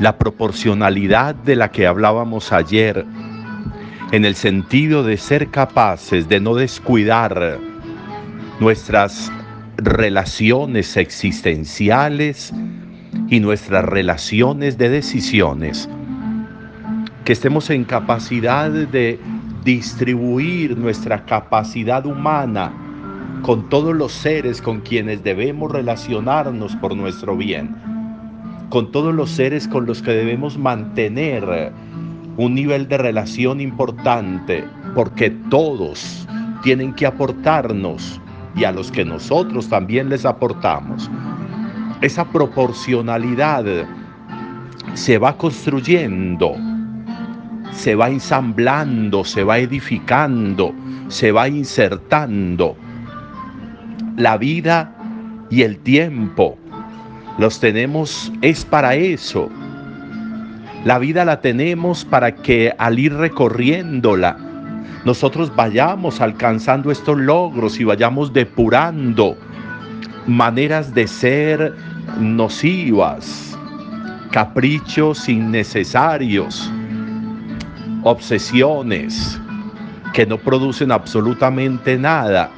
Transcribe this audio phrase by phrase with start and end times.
[0.00, 3.04] la proporcionalidad de la que hablábamos ayer,
[4.12, 7.58] en el sentido de ser capaces de no descuidar
[8.60, 9.30] nuestras
[9.76, 12.52] relaciones existenciales
[13.28, 15.88] y nuestras relaciones de decisiones,
[17.24, 19.18] que estemos en capacidad de
[19.64, 22.72] distribuir nuestra capacidad humana
[23.42, 27.76] con todos los seres con quienes debemos relacionarnos por nuestro bien,
[28.70, 31.72] con todos los seres con los que debemos mantener
[32.36, 36.26] un nivel de relación importante, porque todos
[36.62, 38.20] tienen que aportarnos
[38.54, 41.10] y a los que nosotros también les aportamos.
[42.00, 43.64] Esa proporcionalidad
[44.94, 46.54] se va construyendo
[47.78, 50.74] se va ensamblando, se va edificando,
[51.06, 52.76] se va insertando.
[54.16, 54.92] La vida
[55.48, 56.58] y el tiempo
[57.38, 59.48] los tenemos, es para eso.
[60.84, 64.36] La vida la tenemos para que al ir recorriéndola,
[65.04, 69.36] nosotros vayamos alcanzando estos logros y vayamos depurando
[70.26, 71.74] maneras de ser
[72.18, 73.56] nocivas,
[74.32, 76.70] caprichos innecesarios,
[78.02, 79.40] obsesiones
[80.12, 82.50] que no producen absolutamente nada,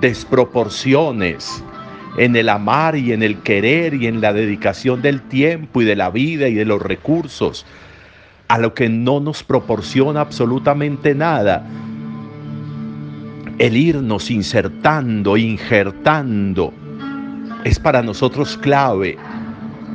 [0.00, 1.62] desproporciones
[2.16, 5.96] en el amar y en el querer y en la dedicación del tiempo y de
[5.96, 7.64] la vida y de los recursos,
[8.48, 11.64] a lo que no nos proporciona absolutamente nada.
[13.58, 16.72] El irnos insertando, injertando,
[17.64, 19.16] es para nosotros clave.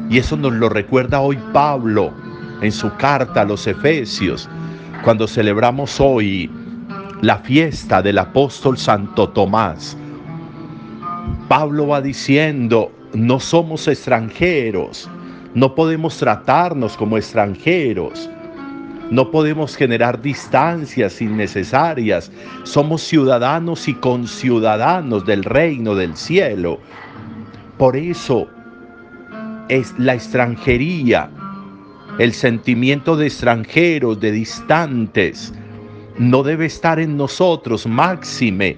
[0.10, 2.14] Y eso nos lo recuerda hoy Pablo
[2.62, 4.50] en su carta a los Efesios,
[5.04, 6.50] cuando celebramos hoy
[7.22, 9.98] la fiesta del apóstol Santo Tomás.
[11.48, 15.10] Pablo va diciendo, no somos extranjeros,
[15.54, 18.30] no podemos tratarnos como extranjeros,
[19.10, 22.32] no podemos generar distancias innecesarias,
[22.64, 26.80] somos ciudadanos y conciudadanos del reino del cielo.
[27.78, 28.48] Por eso
[29.70, 31.30] es la extranjería
[32.20, 35.54] el sentimiento de extranjeros, de distantes,
[36.18, 38.78] no debe estar en nosotros, máxime,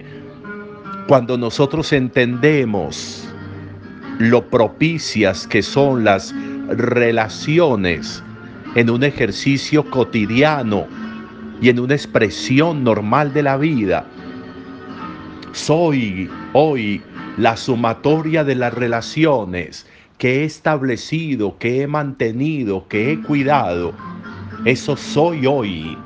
[1.09, 3.27] cuando nosotros entendemos
[4.19, 6.35] lo propicias que son las
[6.67, 8.23] relaciones
[8.75, 10.85] en un ejercicio cotidiano
[11.63, 14.05] y en una expresión normal de la vida.
[15.51, 17.01] Soy hoy
[17.37, 19.87] la sumatoria de las relaciones
[20.19, 23.93] que he establecido, que he mantenido, que he cuidado,
[24.63, 25.97] eso soy hoy.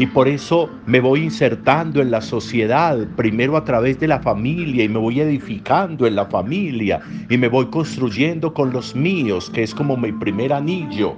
[0.00, 4.82] Y por eso me voy insertando en la sociedad, primero a través de la familia,
[4.82, 9.62] y me voy edificando en la familia, y me voy construyendo con los míos, que
[9.62, 11.12] es como mi primer anillo,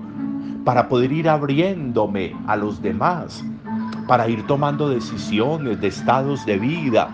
[0.65, 3.45] para poder ir abriéndome a los demás,
[4.09, 7.09] para ir tomando decisiones de estados de vida,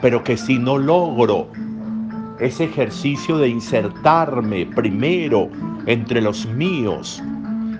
[0.00, 1.48] pero que si no logro
[2.38, 5.50] ese ejercicio de insertarme primero
[5.86, 7.20] entre los míos,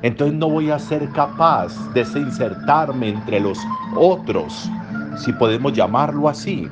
[0.02, 3.58] entonces no voy a ser capaz de insertarme entre los
[3.96, 4.70] otros,
[5.16, 6.68] si podemos llamarlo así.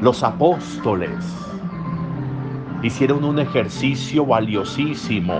[0.00, 1.24] Los apóstoles
[2.82, 5.34] hicieron un ejercicio valiosísimo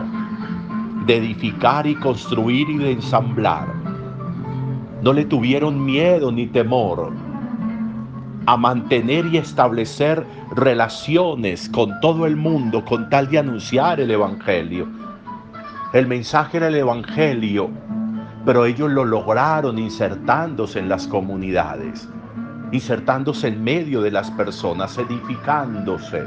[1.06, 3.66] de edificar y construir y de ensamblar.
[5.02, 7.12] No le tuvieron miedo ni temor
[8.46, 10.24] a mantener y establecer
[10.54, 14.86] relaciones con todo el mundo con tal de anunciar el Evangelio.
[15.92, 17.68] El mensaje era el Evangelio,
[18.46, 22.08] pero ellos lo lograron insertándose en las comunidades,
[22.72, 26.24] insertándose en medio de las personas, edificándose.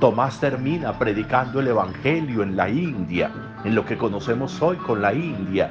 [0.00, 3.30] Tomás termina predicando el Evangelio en la India,
[3.62, 5.70] en lo que conocemos hoy con la India,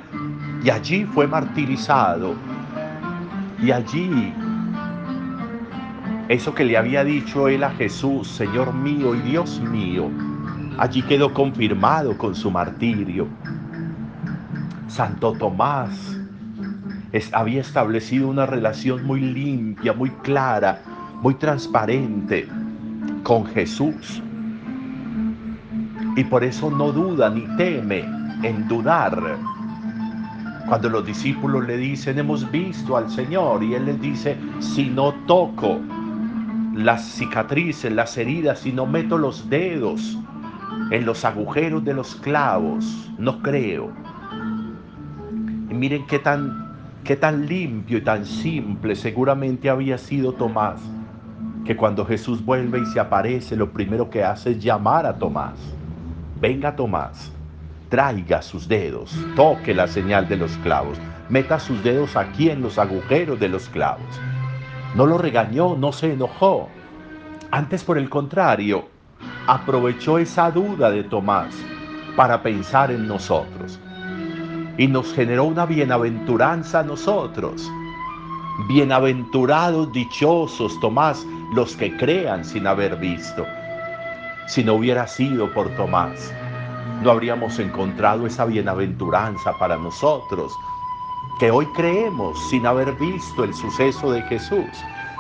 [0.64, 2.36] y allí fue martirizado,
[3.60, 4.32] y allí
[6.28, 10.12] eso que le había dicho él a Jesús, Señor mío y Dios mío,
[10.80, 13.28] allí quedó confirmado con su martirio.
[14.88, 16.18] Santo Tomás
[17.34, 20.82] había establecido una relación muy limpia, muy clara,
[21.22, 22.48] muy transparente
[23.24, 24.24] con Jesús.
[26.16, 28.06] Y por eso no duda ni teme
[28.44, 29.38] en dudar.
[30.68, 35.14] Cuando los discípulos le dicen, hemos visto al Señor, y Él les dice, si no
[35.28, 35.80] toco
[36.74, 40.18] las cicatrices, las heridas, si no meto los dedos
[40.92, 43.92] en los agujeros de los clavos, no creo.
[45.70, 50.82] Y miren qué tan, qué tan limpio y tan simple seguramente había sido Tomás,
[51.66, 55.60] que cuando Jesús vuelve y se aparece, lo primero que hace es llamar a Tomás.
[56.42, 57.32] Venga Tomás,
[57.90, 60.98] traiga sus dedos, toque la señal de los clavos,
[61.30, 64.20] meta sus dedos aquí en los agujeros de los clavos.
[64.96, 66.68] No lo regañó, no se enojó.
[67.52, 68.88] Antes, por el contrario,
[69.50, 71.56] aprovechó esa duda de Tomás
[72.16, 73.80] para pensar en nosotros.
[74.78, 77.68] Y nos generó una bienaventuranza a nosotros.
[78.68, 81.26] Bienaventurados, dichosos, Tomás,
[81.56, 83.44] los que crean sin haber visto.
[84.48, 86.32] Si no hubiera sido por Tomás,
[87.02, 90.54] no habríamos encontrado esa bienaventuranza para nosotros,
[91.40, 94.68] que hoy creemos sin haber visto el suceso de Jesús,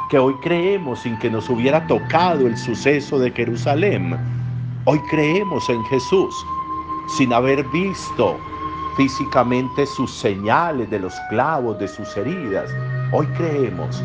[0.09, 4.17] que hoy creemos sin que nos hubiera tocado el suceso de Jerusalén.
[4.85, 6.35] Hoy creemos en Jesús
[7.15, 8.37] sin haber visto
[8.97, 12.71] físicamente sus señales de los clavos, de sus heridas.
[13.11, 14.03] Hoy creemos.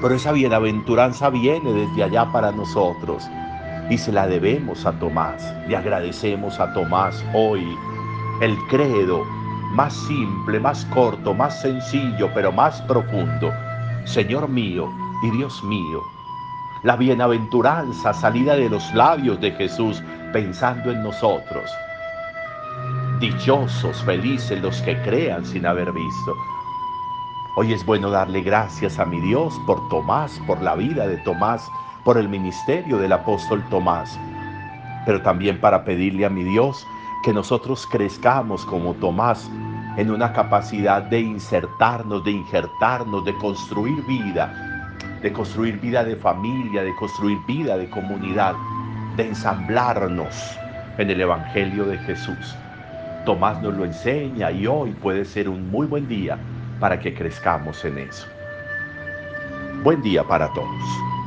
[0.00, 3.28] Pero esa bienaventuranza viene desde allá para nosotros
[3.90, 5.44] y se la debemos a Tomás.
[5.68, 7.76] Le agradecemos a Tomás hoy
[8.40, 9.26] el credo
[9.72, 13.52] más simple, más corto, más sencillo, pero más profundo.
[14.04, 14.88] Señor mío
[15.22, 16.02] y Dios mío.
[16.82, 20.02] La bienaventuranza salida de los labios de Jesús
[20.32, 21.70] pensando en nosotros.
[23.20, 26.34] Dichosos, felices los que crean sin haber visto.
[27.56, 31.70] Hoy es bueno darle gracias a mi Dios por Tomás, por la vida de Tomás,
[32.04, 34.18] por el ministerio del apóstol Tomás,
[35.04, 36.86] pero también para pedirle a mi Dios
[37.22, 39.50] que nosotros crezcamos como Tomás
[39.96, 46.82] en una capacidad de insertarnos, de injertarnos, de construir vida, de construir vida de familia,
[46.82, 48.54] de construir vida de comunidad,
[49.16, 50.58] de ensamblarnos
[50.98, 52.56] en el Evangelio de Jesús.
[53.24, 56.38] Tomás nos lo enseña y hoy puede ser un muy buen día
[56.78, 58.26] para que crezcamos en eso.
[59.82, 61.19] Buen día para todos.